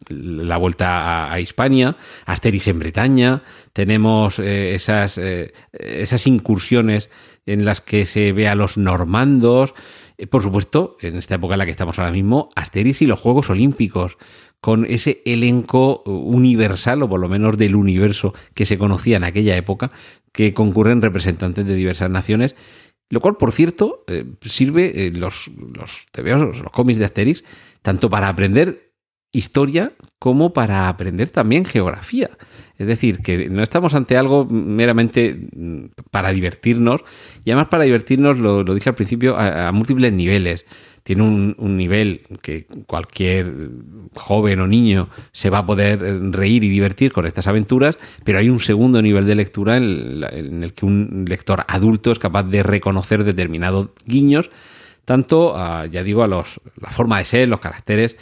la 0.09 0.57
vuelta 0.57 1.31
a, 1.31 1.39
Hispania, 1.39 1.97
Asteris 2.25 2.67
en 2.67 2.77
Bretaña, 2.77 3.41
tenemos 3.73 4.37
eh, 4.37 4.75
esas, 4.75 5.17
eh, 5.17 5.53
esas 5.73 6.27
incursiones 6.27 7.09
en 7.47 7.65
las 7.65 7.81
que 7.81 8.05
se 8.05 8.31
ve 8.33 8.47
a 8.47 8.53
los 8.53 8.77
normandos, 8.77 9.73
eh, 10.19 10.27
por 10.27 10.43
supuesto, 10.43 10.97
en 11.01 11.17
esta 11.17 11.35
época 11.35 11.55
en 11.55 11.59
la 11.59 11.65
que 11.65 11.71
estamos 11.71 11.97
ahora 11.97 12.11
mismo, 12.11 12.51
Asteris 12.55 13.01
y 13.01 13.07
los 13.07 13.19
Juegos 13.19 13.49
Olímpicos, 13.49 14.17
con 14.61 14.85
ese 14.85 15.21
elenco 15.25 16.03
universal, 16.05 17.01
o 17.03 17.09
por 17.09 17.19
lo 17.19 17.29
menos 17.29 17.57
del 17.57 17.75
universo 17.75 18.33
que 18.53 18.65
se 18.65 18.77
conocía 18.77 19.17
en 19.17 19.23
aquella 19.23 19.55
época, 19.57 19.91
que 20.31 20.53
concurren 20.53 21.01
representantes 21.01 21.65
de 21.65 21.75
diversas 21.75 22.09
naciones 22.09 22.55
lo 23.09 23.21
cual, 23.21 23.37
por 23.37 23.51
cierto, 23.51 24.03
eh, 24.07 24.25
sirve 24.41 25.05
eh, 25.05 25.11
los, 25.11 25.47
los 25.47 26.05
los 26.15 26.71
cómics 26.71 26.99
de 26.99 27.05
Asterix, 27.05 27.43
tanto 27.81 28.09
para 28.09 28.29
aprender 28.29 28.84
historia 29.31 29.91
como 30.19 30.53
para 30.53 30.87
aprender 30.87 31.29
también 31.29 31.65
geografía. 31.65 32.31
Es 32.77 32.87
decir, 32.87 33.19
que 33.19 33.49
no 33.49 33.63
estamos 33.63 33.93
ante 33.93 34.17
algo 34.17 34.45
meramente 34.45 35.47
mm, 35.55 35.85
para 36.11 36.31
divertirnos, 36.31 37.01
y 37.43 37.51
además 37.51 37.69
para 37.69 37.83
divertirnos, 37.83 38.37
lo, 38.37 38.63
dije 38.63 38.89
al 38.89 38.95
principio, 38.95 39.37
a 39.37 39.71
múltiples 39.71 40.11
niveles 40.13 40.65
tiene 41.05 41.21
un, 41.21 41.77
nivel 41.77 42.23
que 42.41 42.65
cualquier 42.87 43.69
joven 44.15 44.59
o 44.59 44.65
niño 44.65 45.07
se 45.33 45.51
va 45.51 45.59
a 45.59 45.65
poder 45.65 45.99
reír 46.31 46.63
y 46.63 46.69
divertir 46.69 47.11
con 47.11 47.27
estas 47.27 47.45
aventuras, 47.45 47.95
pero 48.23 48.39
hay 48.39 48.49
un 48.49 48.59
segundo 48.59 49.03
nivel 49.03 49.27
de 49.27 49.35
lectura 49.35 49.77
en, 49.77 50.63
el 50.63 50.73
que 50.73 50.83
un 50.83 51.25
lector 51.29 51.63
adulto 51.67 52.11
es 52.11 52.17
capaz 52.17 52.41
de 52.41 52.63
reconocer 52.63 53.23
determinados 53.23 53.89
guiños, 54.03 54.49
tanto, 55.05 55.55
a, 55.55 55.85
ya 55.85 56.01
digo, 56.01 56.23
a 56.23 56.27
los, 56.27 56.59
la 56.81 56.89
forma 56.89 57.19
de 57.19 57.25
ser, 57.25 57.49
los 57.49 57.59
caracteres, 57.59 58.17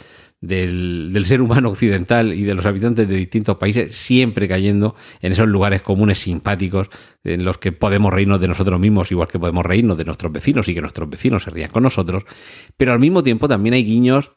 del, 0.46 1.24
ser 1.26 1.42
humano 1.42 1.70
occidental 1.70 2.34
y 2.34 2.42
de 2.42 2.54
los 2.54 2.66
habitantes 2.66 3.08
de 3.08 3.16
distintos 3.16 3.56
países, 3.56 3.96
siempre 3.96 4.48
cayendo 4.48 4.94
en 5.20 5.32
esos 5.32 5.48
lugares 5.48 5.82
comunes 5.82 6.18
simpáticos 6.18 6.88
en 7.22 7.44
los 7.44 7.58
que 7.58 7.72
podemos 7.72 8.12
reírnos 8.12 8.40
de 8.40 8.48
nosotros 8.48 8.78
mismos, 8.78 9.10
igual 9.10 9.28
que 9.28 9.38
podemos 9.38 9.64
reírnos 9.64 9.96
de 9.96 10.04
nuestros 10.04 10.32
vecinos 10.32 10.68
y 10.68 10.74
que 10.74 10.80
nuestros 10.80 11.08
vecinos 11.08 11.44
se 11.44 11.50
rían 11.50 11.70
con 11.70 11.82
nosotros, 11.82 12.24
pero 12.76 12.92
al 12.92 12.98
mismo 12.98 13.22
tiempo 13.22 13.48
también 13.48 13.74
hay 13.74 13.84
guiños, 13.84 14.32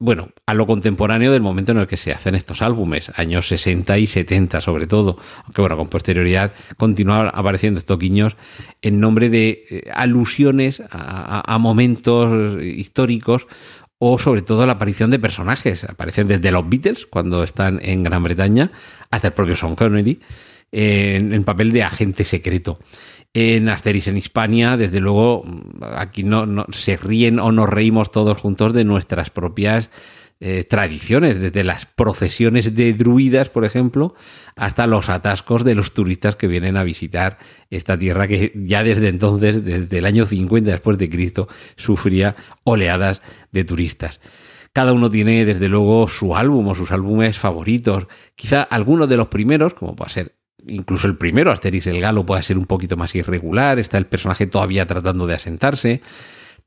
bueno, 0.00 0.28
a 0.46 0.54
lo 0.54 0.66
contemporáneo 0.66 1.32
del 1.32 1.42
momento 1.42 1.72
en 1.72 1.78
el 1.78 1.88
que 1.88 1.96
se 1.96 2.12
hacen 2.12 2.36
estos 2.36 2.62
álbumes, 2.62 3.10
años 3.16 3.48
60 3.48 3.98
y 3.98 4.06
70 4.06 4.60
sobre 4.60 4.86
todo, 4.86 5.18
aunque 5.44 5.60
bueno, 5.60 5.76
con 5.76 5.88
posterioridad 5.88 6.52
continúan 6.76 7.30
apareciendo 7.32 7.80
estos 7.80 7.98
guiños 7.98 8.36
en 8.80 9.00
nombre 9.00 9.28
de 9.28 9.64
eh, 9.70 9.90
alusiones 9.92 10.82
a 10.90 11.58
momentos 11.58 12.62
históricos 12.62 13.48
o 13.98 14.18
sobre 14.18 14.42
todo 14.42 14.66
la 14.66 14.74
aparición 14.74 15.10
de 15.10 15.18
personajes. 15.18 15.84
Aparecen 15.84 16.28
desde 16.28 16.50
los 16.50 16.68
Beatles, 16.68 17.06
cuando 17.06 17.42
están 17.42 17.80
en 17.82 18.02
Gran 18.02 18.22
Bretaña, 18.22 18.70
hasta 19.10 19.28
el 19.28 19.34
propio 19.34 19.56
Sean 19.56 19.74
Connery, 19.74 20.20
en, 20.70 21.32
el 21.32 21.42
papel 21.42 21.72
de 21.72 21.82
agente 21.82 22.24
secreto. 22.24 22.78
En 23.34 23.68
Asterix 23.68 24.08
en 24.08 24.16
Hispania, 24.16 24.76
desde 24.76 25.00
luego, 25.00 25.44
aquí 25.82 26.24
no, 26.24 26.66
se 26.70 26.96
ríen 26.96 27.38
o 27.38 27.52
nos 27.52 27.68
reímos 27.68 28.10
todos 28.10 28.40
juntos 28.40 28.72
de 28.72 28.84
nuestras 28.84 29.30
propias 29.30 29.90
eh, 30.40 30.64
tradiciones, 30.64 31.38
desde 31.38 31.64
las 31.64 31.84
procesiones 31.84 32.74
de 32.74 32.92
druidas, 32.94 33.48
por 33.48 33.64
ejemplo, 33.64 34.14
hasta 34.54 34.86
los 34.86 35.08
atascos 35.08 35.64
de 35.64 35.74
los 35.74 35.92
turistas 35.92 36.36
que 36.36 36.46
vienen 36.46 36.76
a 36.76 36.84
visitar 36.84 37.38
esta 37.70 37.98
tierra 37.98 38.28
que 38.28 38.52
ya 38.54 38.84
desde 38.84 39.08
entonces, 39.08 39.64
desde 39.64 39.98
el 39.98 40.06
año 40.06 40.24
50 40.24 40.70
después 40.70 40.96
de 40.96 41.10
Cristo, 41.10 41.48
sufría 41.76 42.36
oleadas 42.62 43.20
de 43.50 43.64
turistas. 43.64 44.20
Cada 44.72 44.92
uno 44.92 45.10
tiene, 45.10 45.44
desde 45.44 45.68
luego, 45.68 46.06
su 46.06 46.36
álbum 46.36 46.68
o 46.68 46.74
sus 46.76 46.92
álbumes 46.92 47.36
favoritos. 47.36 48.06
Quizá 48.36 48.62
algunos 48.62 49.08
de 49.08 49.16
los 49.16 49.26
primeros, 49.26 49.74
como 49.74 49.96
puede 49.96 50.10
ser 50.10 50.37
incluso 50.66 51.06
el 51.06 51.16
primero, 51.16 51.50
Asterix 51.50 51.86
el 51.86 52.00
Galo, 52.00 52.26
puede 52.26 52.42
ser 52.42 52.58
un 52.58 52.66
poquito 52.66 52.96
más 52.96 53.14
irregular. 53.14 53.78
Está 53.78 53.98
el 53.98 54.06
personaje 54.06 54.46
todavía 54.46 54.86
tratando 54.86 55.26
de 55.26 55.34
asentarse 55.34 56.02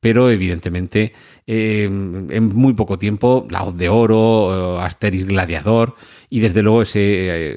pero 0.01 0.31
evidentemente 0.31 1.13
eh, 1.45 1.83
en 1.83 2.55
muy 2.55 2.73
poco 2.73 2.97
tiempo 2.97 3.47
La 3.49 3.63
Hoz 3.63 3.77
de 3.77 3.87
Oro, 3.87 4.79
eh, 4.79 4.83
Asteris 4.83 5.25
Gladiador 5.25 5.95
y 6.29 6.39
desde 6.39 6.63
luego 6.63 6.81
ese 6.81 6.99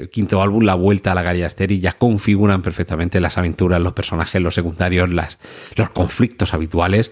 eh, 0.03 0.11
quinto 0.11 0.41
álbum, 0.43 0.63
La 0.63 0.75
Vuelta 0.75 1.13
a 1.13 1.15
la 1.15 1.23
Galería 1.23 1.47
Asteris, 1.47 1.81
ya 1.81 1.95
configuran 1.95 2.61
perfectamente 2.61 3.19
las 3.19 3.39
aventuras, 3.39 3.81
los 3.81 3.95
personajes, 3.95 4.43
los 4.43 4.55
secundarios, 4.55 5.09
las, 5.11 5.39
los 5.75 5.91
conflictos 5.91 6.53
habituales, 6.53 7.11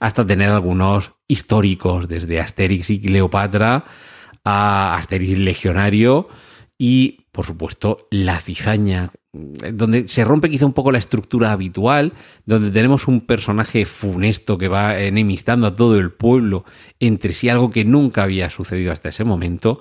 hasta 0.00 0.26
tener 0.26 0.50
algunos 0.50 1.12
históricos, 1.28 2.08
desde 2.08 2.40
Asterix 2.40 2.90
y 2.90 3.00
Cleopatra 3.00 3.84
a 4.44 4.96
Asterix 4.96 5.38
Legionario 5.38 6.28
y, 6.76 7.21
por 7.32 7.46
supuesto, 7.46 8.06
La 8.10 8.38
Cizaña, 8.40 9.10
donde 9.32 10.06
se 10.06 10.24
rompe 10.24 10.50
quizá 10.50 10.66
un 10.66 10.74
poco 10.74 10.92
la 10.92 10.98
estructura 10.98 11.50
habitual, 11.50 12.12
donde 12.44 12.70
tenemos 12.70 13.08
un 13.08 13.22
personaje 13.22 13.86
funesto 13.86 14.58
que 14.58 14.68
va 14.68 15.00
enemistando 15.00 15.66
a 15.66 15.74
todo 15.74 15.98
el 15.98 16.12
pueblo 16.12 16.64
entre 17.00 17.32
sí, 17.32 17.48
algo 17.48 17.70
que 17.70 17.86
nunca 17.86 18.24
había 18.24 18.50
sucedido 18.50 18.92
hasta 18.92 19.08
ese 19.08 19.24
momento. 19.24 19.80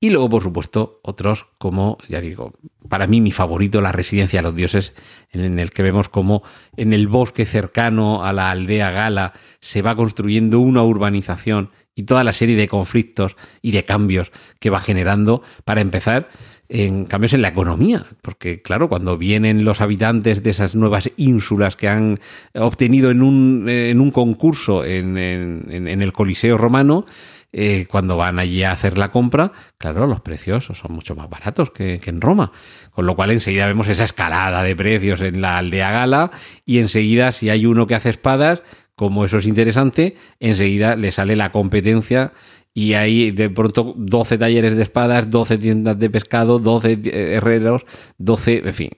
Y 0.00 0.10
luego, 0.10 0.28
por 0.28 0.42
supuesto, 0.42 1.00
otros 1.02 1.46
como, 1.58 1.96
ya 2.08 2.20
digo, 2.20 2.52
para 2.88 3.06
mí 3.06 3.20
mi 3.20 3.30
favorito, 3.30 3.80
la 3.80 3.92
residencia 3.92 4.40
de 4.40 4.42
los 4.42 4.54
dioses, 4.54 4.94
en 5.30 5.58
el 5.58 5.70
que 5.70 5.82
vemos 5.82 6.10
como 6.10 6.42
en 6.76 6.92
el 6.92 7.08
bosque 7.08 7.46
cercano 7.46 8.24
a 8.24 8.32
la 8.32 8.50
aldea 8.50 8.90
gala 8.90 9.32
se 9.60 9.80
va 9.80 9.96
construyendo 9.96 10.60
una 10.60 10.82
urbanización 10.82 11.70
y 11.94 12.04
toda 12.04 12.24
la 12.24 12.32
serie 12.32 12.56
de 12.56 12.68
conflictos 12.68 13.36
y 13.60 13.72
de 13.72 13.84
cambios 13.84 14.32
que 14.58 14.70
va 14.70 14.80
generando 14.80 15.42
para 15.64 15.80
empezar 15.80 16.28
en 16.74 17.04
cambios 17.04 17.34
en 17.34 17.42
la 17.42 17.48
economía, 17.48 18.06
porque 18.22 18.62
claro, 18.62 18.88
cuando 18.88 19.18
vienen 19.18 19.62
los 19.62 19.82
habitantes 19.82 20.42
de 20.42 20.48
esas 20.48 20.74
nuevas 20.74 21.10
ínsulas 21.18 21.76
que 21.76 21.86
han 21.86 22.18
obtenido 22.54 23.10
en 23.10 23.20
un, 23.20 23.68
en 23.68 24.00
un 24.00 24.10
concurso 24.10 24.82
en, 24.82 25.18
el 25.18 26.12
Coliseo 26.14 26.56
romano, 26.56 27.04
eh, 27.52 27.86
cuando 27.90 28.16
van 28.16 28.38
allí 28.38 28.62
a 28.62 28.72
hacer 28.72 28.96
la 28.96 29.10
compra, 29.10 29.52
claro, 29.76 30.06
los 30.06 30.22
precios 30.22 30.64
son 30.64 30.92
mucho 30.94 31.14
más 31.14 31.28
baratos 31.28 31.70
que, 31.72 32.00
que, 32.02 32.08
en 32.08 32.22
Roma. 32.22 32.52
Con 32.90 33.04
lo 33.04 33.16
cual 33.16 33.32
enseguida 33.32 33.66
vemos 33.66 33.88
esa 33.88 34.04
escalada 34.04 34.62
de 34.62 34.74
precios 34.74 35.20
en 35.20 35.42
la 35.42 35.58
aldea 35.58 35.90
gala 35.90 36.30
y 36.64 36.78
enseguida 36.78 37.32
si 37.32 37.50
hay 37.50 37.66
uno 37.66 37.86
que 37.86 37.96
hace 37.96 38.08
espadas, 38.08 38.62
como 38.94 39.26
eso 39.26 39.36
es 39.36 39.46
interesante, 39.46 40.16
enseguida 40.40 40.96
le 40.96 41.12
sale 41.12 41.36
la 41.36 41.52
competencia 41.52 42.32
y 42.74 42.94
hay 42.94 43.30
de 43.30 43.50
pronto 43.50 43.94
12 43.96 44.38
talleres 44.38 44.76
de 44.76 44.82
espadas, 44.82 45.30
12 45.30 45.58
tiendas 45.58 45.98
de 45.98 46.10
pescado, 46.10 46.58
12 46.58 47.00
herreros, 47.36 47.84
12, 48.18 48.62
en 48.64 48.74
fin, 48.74 48.90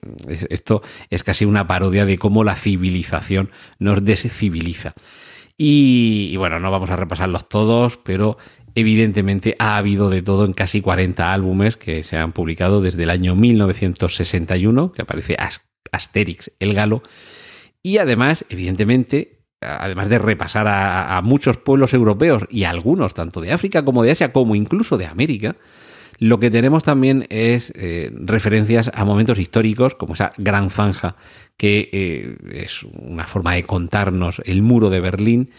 esto 0.49 0.81
es 1.09 1.23
casi 1.23 1.45
una 1.45 1.67
parodia 1.67 2.05
de 2.05 2.17
cómo 2.17 2.43
la 2.43 2.55
civilización 2.55 3.51
nos 3.79 4.03
desciviliza. 4.05 4.93
Y, 5.57 6.29
y 6.31 6.37
bueno, 6.37 6.59
no 6.59 6.71
vamos 6.71 6.89
a 6.89 6.95
repasarlos 6.95 7.49
todos, 7.49 7.97
pero 7.97 8.37
evidentemente 8.75 9.55
ha 9.57 9.77
habido 9.77 10.09
de 10.09 10.21
todo 10.21 10.45
en 10.45 10.53
casi 10.53 10.81
40 10.81 11.33
álbumes 11.33 11.77
que 11.77 12.03
se 12.03 12.17
han 12.17 12.33
publicado 12.33 12.81
desde 12.81 13.03
el 13.03 13.09
año 13.09 13.35
1961, 13.35 14.91
que 14.91 15.01
aparece 15.01 15.35
Asterix 15.91 16.51
el 16.59 16.73
Galo. 16.73 17.01
Y 17.81 17.97
además, 17.97 18.45
evidentemente, 18.49 19.44
además 19.61 20.09
de 20.09 20.19
repasar 20.19 20.67
a, 20.67 21.21
muchos 21.23 21.57
pueblos 21.57 21.93
europeos 21.93 22.45
y 22.49 22.63
algunos, 22.63 23.13
tanto 23.13 23.41
de 23.41 23.51
África 23.51 23.83
como 23.83 24.03
de 24.03 24.11
Asia, 24.11 24.31
como 24.31 24.55
incluso 24.55 24.97
de 24.97 25.05
América, 25.05 25.55
lo 26.17 26.39
que 26.39 26.49
tenemos 26.49 26.83
también 26.83 27.25
es 27.29 27.73
eh, 27.75 28.11
referencias 28.13 28.89
a 28.93 29.03
momentos 29.03 29.37
históricos, 29.37 29.95
como 29.95 30.13
esa 30.13 30.31
gran 30.37 30.69
zanja, 30.69 31.17
que 31.57 31.89
eh, 31.91 32.37
es 32.53 32.83
una 32.83 33.25
forma 33.25 33.53
de 33.53 33.63
contarnos 33.63 34.41
el 34.45 34.61
muro 34.61 34.89
de 34.89 35.01
Berlín, 35.01 35.49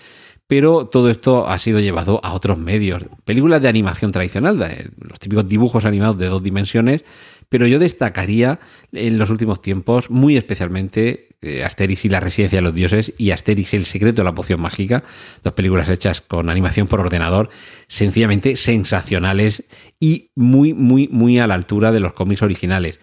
pero 0.46 0.86
todo 0.86 1.10
esto 1.10 1.48
ha 1.48 1.58
sido 1.58 1.80
llevado 1.80 2.20
a 2.22 2.32
otros 2.32 2.56
medios. 2.56 3.04
Películas 3.24 3.60
de 3.60 3.68
animación 3.68 4.12
tradicional, 4.12 4.92
los 4.96 5.18
típicos 5.18 5.48
dibujos 5.48 5.84
animados 5.84 6.18
de 6.18 6.26
dos 6.26 6.42
dimensiones, 6.42 7.04
pero 7.48 7.66
yo 7.66 7.78
destacaría 7.78 8.58
en 8.92 9.18
los 9.18 9.30
últimos 9.30 9.62
tiempos, 9.62 10.10
muy 10.10 10.36
especialmente, 10.36 11.26
eh, 11.42 11.62
Asterix 11.64 12.04
y 12.04 12.08
la 12.08 12.18
residencia 12.18 12.58
de 12.58 12.62
los 12.62 12.74
dioses 12.74 13.12
y 13.18 13.30
Asterix 13.30 13.74
el 13.74 13.84
secreto 13.84 14.22
de 14.22 14.24
la 14.24 14.34
poción 14.34 14.60
mágica, 14.60 15.04
dos 15.44 15.52
películas 15.52 15.88
hechas 15.88 16.20
con 16.20 16.48
animación 16.48 16.86
por 16.86 17.00
ordenador, 17.00 17.50
sencillamente 17.88 18.56
sensacionales 18.56 19.64
y 20.00 20.30
muy, 20.34 20.72
muy, 20.72 21.08
muy 21.08 21.38
a 21.38 21.46
la 21.46 21.54
altura 21.54 21.92
de 21.92 22.00
los 22.00 22.14
cómics 22.14 22.42
originales. 22.42 23.00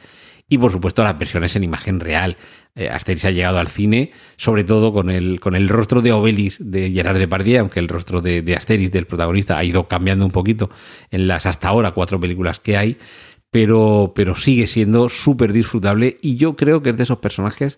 Y 0.50 0.58
por 0.58 0.72
supuesto 0.72 1.04
las 1.04 1.18
versiones 1.18 1.56
en 1.56 1.64
imagen 1.64 2.00
real. 2.00 2.38
Eh, 2.76 2.90
Asterix 2.90 3.24
ha 3.26 3.32
llegado 3.32 3.60
al 3.60 3.68
cine, 3.68 4.12
sobre 4.36 4.64
todo 4.64 4.92
con 4.92 5.10
el, 5.10 5.40
con 5.40 5.56
el 5.56 5.70
rostro 5.70 6.02
de 6.02 6.12
Obelis 6.12 6.58
de 6.60 6.92
Gerard 6.92 7.20
Depardieu, 7.20 7.62
aunque 7.62 7.80
el 7.80 7.88
rostro 7.88 8.20
de, 8.20 8.42
de 8.42 8.56
Asterix, 8.56 8.92
del 8.92 9.06
protagonista, 9.06 9.58
ha 9.58 9.64
ido 9.64 9.88
cambiando 9.88 10.26
un 10.26 10.32
poquito 10.32 10.70
en 11.12 11.28
las 11.28 11.46
hasta 11.46 11.70
ahora 11.70 11.92
cuatro 11.92 12.20
películas 12.20 12.60
que 12.60 12.78
hay 12.78 12.98
pero, 13.54 14.14
pero 14.16 14.34
sigue 14.34 14.66
siendo 14.66 15.10
súper 15.10 15.54
disfrutable 15.54 16.18
y 16.24 16.38
yo 16.38 16.56
creo 16.56 16.82
que 16.82 16.90
es 16.90 16.98
de 16.98 17.04
esos 17.04 17.20
personajes 17.20 17.78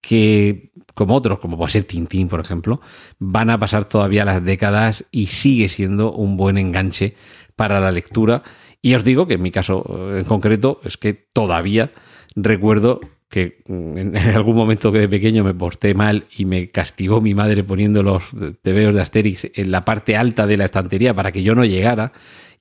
que, 0.00 0.70
como 0.94 1.16
otros, 1.16 1.40
como 1.40 1.58
puede 1.58 1.72
ser 1.72 1.82
Tintín, 1.82 2.28
por 2.28 2.38
ejemplo, 2.38 2.80
van 3.18 3.50
a 3.50 3.58
pasar 3.58 3.86
todavía 3.86 4.24
las 4.24 4.44
décadas 4.44 5.04
y 5.10 5.26
sigue 5.26 5.68
siendo 5.68 6.12
un 6.12 6.36
buen 6.36 6.58
enganche 6.58 7.16
para 7.56 7.80
la 7.80 7.90
lectura. 7.90 8.44
Y 8.82 8.94
os 8.94 9.02
digo 9.02 9.26
que 9.26 9.34
en 9.34 9.42
mi 9.42 9.50
caso 9.50 10.16
en 10.16 10.24
concreto 10.26 10.80
es 10.84 10.96
que 10.96 11.12
todavía 11.14 11.90
recuerdo 12.36 13.00
que 13.30 13.62
en 13.68 14.16
algún 14.16 14.56
momento 14.56 14.92
que 14.92 14.98
de 14.98 15.08
pequeño 15.08 15.44
me 15.44 15.54
porté 15.54 15.94
mal 15.94 16.24
y 16.36 16.44
me 16.44 16.68
castigó 16.68 17.22
mi 17.22 17.32
madre 17.32 17.64
poniendo 17.64 18.02
los 18.02 18.24
tebeos 18.60 18.94
de 18.94 19.00
Asterix 19.00 19.46
en 19.54 19.70
la 19.70 19.84
parte 19.84 20.16
alta 20.16 20.46
de 20.46 20.58
la 20.58 20.66
estantería 20.66 21.14
para 21.14 21.32
que 21.32 21.42
yo 21.42 21.54
no 21.54 21.64
llegara. 21.64 22.12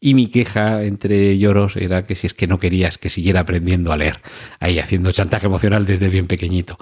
Y 0.02 0.14
mi 0.14 0.28
queja 0.28 0.84
entre 0.84 1.38
lloros 1.38 1.76
era 1.76 2.06
que 2.06 2.16
si 2.16 2.28
es 2.28 2.34
que 2.34 2.48
no 2.48 2.58
querías 2.58 2.98
que 2.98 3.10
siguiera 3.10 3.42
aprendiendo 3.42 3.92
a 3.92 3.98
leer, 3.98 4.22
ahí 4.62 4.80
haciendo 4.80 5.12
chantaje 5.12 5.48
emocional 5.48 5.86
desde 5.86 6.08
bien 6.08 6.26
pequeñito. 6.26 6.78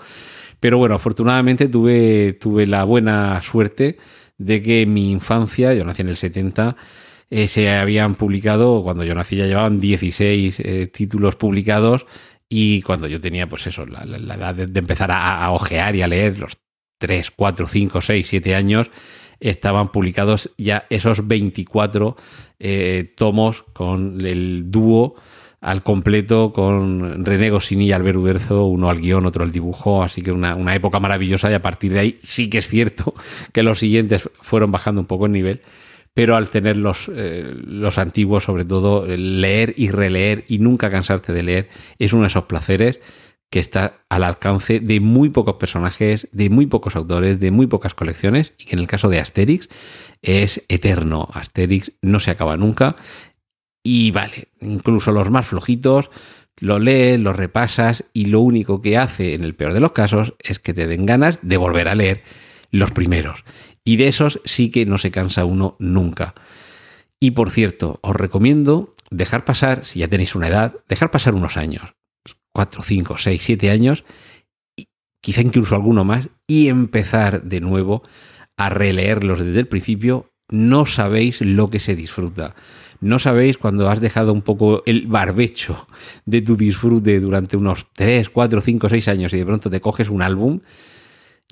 Pero 0.59 0.77
bueno, 0.77 0.95
afortunadamente 0.95 1.67
tuve, 1.67 2.33
tuve 2.33 2.67
la 2.67 2.83
buena 2.83 3.41
suerte 3.41 3.97
de 4.37 4.61
que 4.61 4.83
en 4.83 4.93
mi 4.93 5.11
infancia, 5.11 5.73
yo 5.73 5.83
nací 5.83 6.03
en 6.03 6.09
el 6.09 6.17
70, 6.17 6.75
eh, 7.29 7.47
se 7.47 7.71
habían 7.71 8.13
publicado, 8.13 8.83
cuando 8.83 9.03
yo 9.03 9.15
nací 9.15 9.35
ya 9.35 9.47
llevaban 9.47 9.79
16 9.79 10.59
eh, 10.59 10.87
títulos 10.87 11.35
publicados 11.35 12.05
y 12.49 12.81
cuando 12.81 13.07
yo 13.07 13.19
tenía, 13.19 13.47
pues 13.47 13.67
eso, 13.67 13.85
la, 13.85 14.03
edad 14.03 14.55
de, 14.55 14.79
empezar 14.79 15.11
a, 15.11 15.49
ojear 15.51 15.95
y 15.95 16.01
a 16.01 16.07
leer, 16.07 16.39
los 16.39 16.57
3, 16.99 17.31
4, 17.31 17.67
5, 17.67 18.01
6, 18.01 18.27
7 18.27 18.55
años, 18.55 18.89
estaban 19.39 19.91
publicados 19.91 20.51
ya 20.57 20.85
esos 20.89 21.27
24 21.27 22.15
eh, 22.59 23.13
tomos 23.15 23.63
con 23.73 24.25
el 24.25 24.71
dúo 24.71 25.15
al 25.59 25.83
completo 25.83 26.53
con 26.53 27.25
René 27.25 27.49
Goscinny 27.49 27.87
y 27.87 27.91
Albert 27.91 28.17
Uderzo, 28.17 28.65
uno 28.65 28.89
al 28.89 28.99
guion, 28.99 29.25
otro 29.25 29.43
al 29.43 29.51
dibujo, 29.51 30.03
así 30.03 30.21
que 30.21 30.31
una, 30.31 30.55
una, 30.55 30.75
época 30.75 30.99
maravillosa 30.99 31.49
y 31.51 31.55
a 31.55 31.61
partir 31.61 31.93
de 31.93 31.99
ahí 31.99 32.19
sí 32.21 32.49
que 32.49 32.59
es 32.59 32.67
cierto 32.67 33.13
que 33.53 33.63
los 33.63 33.79
siguientes 33.79 34.29
fueron 34.41 34.71
bajando 34.71 35.01
un 35.01 35.07
poco 35.07 35.25
el 35.25 35.31
nivel, 35.31 35.61
pero 36.17 36.35
al 36.35 36.49
tener 36.49 36.77
los, 36.77 37.11
eh, 37.13 37.53
los 37.63 37.99
antiguos, 37.99 38.45
sobre 38.45 38.65
todo, 38.65 39.05
leer 39.05 39.75
y 39.77 39.91
releer 39.91 40.45
y 40.47 40.57
nunca 40.57 40.89
cansarte 40.89 41.31
de 41.31 41.43
leer, 41.43 41.69
es 41.99 42.11
uno 42.11 42.23
de 42.23 42.29
esos 42.29 42.45
placeres 42.45 42.99
que 43.51 43.59
está 43.59 43.99
al 44.09 44.23
alcance 44.23 44.79
de 44.79 44.99
muy 44.99 45.29
pocos 45.29 45.57
personajes, 45.57 46.27
de 46.31 46.49
muy 46.49 46.65
pocos 46.65 46.95
autores, 46.95 47.39
de 47.39 47.51
muy 47.51 47.67
pocas 47.67 47.93
colecciones, 47.93 48.55
y 48.57 48.65
que 48.65 48.73
en 48.73 48.79
el 48.79 48.87
caso 48.87 49.09
de 49.09 49.19
Asterix 49.19 49.69
es 50.23 50.65
eterno. 50.69 51.29
Asterix 51.33 51.91
no 52.01 52.19
se 52.19 52.31
acaba 52.31 52.57
nunca. 52.57 52.95
Y 53.83 54.09
vale, 54.09 54.47
incluso 54.59 55.11
los 55.11 55.29
más 55.29 55.45
flojitos, 55.45 56.09
lo 56.59 56.79
lees, 56.79 57.19
lo 57.19 57.31
repasas, 57.33 58.05
y 58.11 58.25
lo 58.25 58.39
único 58.39 58.81
que 58.81 58.97
hace, 58.97 59.35
en 59.35 59.43
el 59.43 59.53
peor 59.53 59.73
de 59.73 59.81
los 59.81 59.91
casos, 59.91 60.33
es 60.39 60.57
que 60.57 60.73
te 60.73 60.87
den 60.87 61.05
ganas 61.05 61.37
de 61.43 61.57
volver 61.57 61.87
a 61.87 61.93
leer 61.93 62.23
los 62.71 62.89
primeros. 62.89 63.43
Y 63.87 63.95
de 63.95 64.09
esos 64.09 64.41
sí 64.43 64.69
que 64.69 64.85
no 64.85 64.97
se 64.97 65.11
cansa 65.11 65.45
uno 65.45 65.77
nunca. 65.79 66.35
Y 67.21 67.31
por 67.31 67.51
cierto, 67.51 68.01
os 68.03 68.17
recomiendo 68.17 68.93
dejar 69.11 69.45
pasar, 69.45 69.85
si 69.85 69.99
ya 69.99 70.09
tenéis 70.09 70.35
una 70.35 70.49
edad, 70.49 70.75
dejar 70.89 71.09
pasar 71.09 71.35
unos 71.35 71.55
años, 71.55 71.95
4, 72.51 72.83
5, 72.83 73.17
6, 73.17 73.41
7 73.41 73.69
años, 73.69 74.03
quizá 75.21 75.39
incluso 75.39 75.73
alguno 75.73 76.03
más, 76.03 76.27
y 76.47 76.67
empezar 76.67 77.43
de 77.43 77.61
nuevo 77.61 78.03
a 78.57 78.67
releerlos 78.67 79.39
desde 79.39 79.61
el 79.61 79.69
principio. 79.69 80.33
No 80.49 80.85
sabéis 80.85 81.39
lo 81.39 81.69
que 81.69 81.79
se 81.79 81.95
disfruta. 81.95 82.55
No 82.99 83.19
sabéis 83.19 83.57
cuando 83.57 83.89
has 83.89 84.01
dejado 84.01 84.33
un 84.33 84.41
poco 84.41 84.83
el 84.85 85.07
barbecho 85.07 85.87
de 86.25 86.41
tu 86.41 86.57
disfrute 86.57 87.21
durante 87.21 87.55
unos 87.55 87.87
3, 87.93 88.31
4, 88.31 88.59
5, 88.59 88.89
6 88.89 89.07
años 89.07 89.33
y 89.33 89.37
de 89.37 89.45
pronto 89.45 89.69
te 89.69 89.79
coges 89.79 90.09
un 90.09 90.23
álbum, 90.23 90.59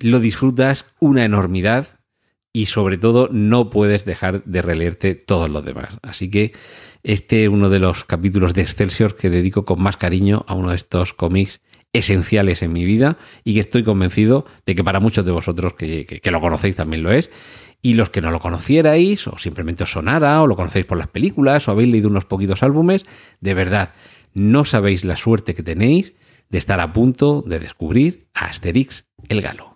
lo 0.00 0.20
disfrutas 0.20 0.84
una 1.00 1.24
enormidad 1.24 1.95
y 2.56 2.64
sobre 2.64 2.96
todo 2.96 3.28
no 3.30 3.68
puedes 3.68 4.06
dejar 4.06 4.42
de 4.44 4.62
releerte 4.62 5.14
todos 5.14 5.50
los 5.50 5.62
demás. 5.62 5.90
Así 6.00 6.30
que 6.30 6.52
este 7.02 7.44
es 7.44 7.50
uno 7.50 7.68
de 7.68 7.80
los 7.80 8.04
capítulos 8.04 8.54
de 8.54 8.62
Excelsior 8.62 9.14
que 9.14 9.28
dedico 9.28 9.66
con 9.66 9.82
más 9.82 9.98
cariño 9.98 10.42
a 10.48 10.54
uno 10.54 10.70
de 10.70 10.76
estos 10.76 11.12
cómics 11.12 11.60
esenciales 11.92 12.62
en 12.62 12.72
mi 12.72 12.86
vida 12.86 13.18
y 13.44 13.52
que 13.52 13.60
estoy 13.60 13.84
convencido 13.84 14.46
de 14.64 14.74
que 14.74 14.82
para 14.82 15.00
muchos 15.00 15.26
de 15.26 15.32
vosotros 15.32 15.74
que, 15.74 16.06
que, 16.06 16.30
lo 16.30 16.40
conocéis 16.40 16.76
también 16.76 17.02
lo 17.02 17.12
es. 17.12 17.30
Y 17.82 17.92
los 17.92 18.08
que 18.08 18.22
no 18.22 18.30
lo 18.30 18.40
conocierais, 18.40 19.26
o 19.26 19.36
simplemente 19.36 19.84
os 19.84 19.92
sonara, 19.92 20.40
o 20.40 20.46
lo 20.46 20.56
conocéis 20.56 20.86
por 20.86 20.96
las 20.96 21.08
películas, 21.08 21.68
o 21.68 21.72
habéis 21.72 21.90
leído 21.90 22.08
unos 22.08 22.24
poquitos 22.24 22.62
álbumes, 22.62 23.04
de 23.38 23.52
verdad, 23.52 23.92
no 24.32 24.64
sabéis 24.64 25.04
la 25.04 25.16
suerte 25.16 25.54
que 25.54 25.62
tenéis 25.62 26.14
de 26.48 26.56
estar 26.56 26.80
a 26.80 26.94
punto 26.94 27.44
de 27.46 27.58
descubrir 27.58 28.28
a 28.32 28.46
Asterix 28.46 29.04
el 29.28 29.42
Galo. 29.42 29.75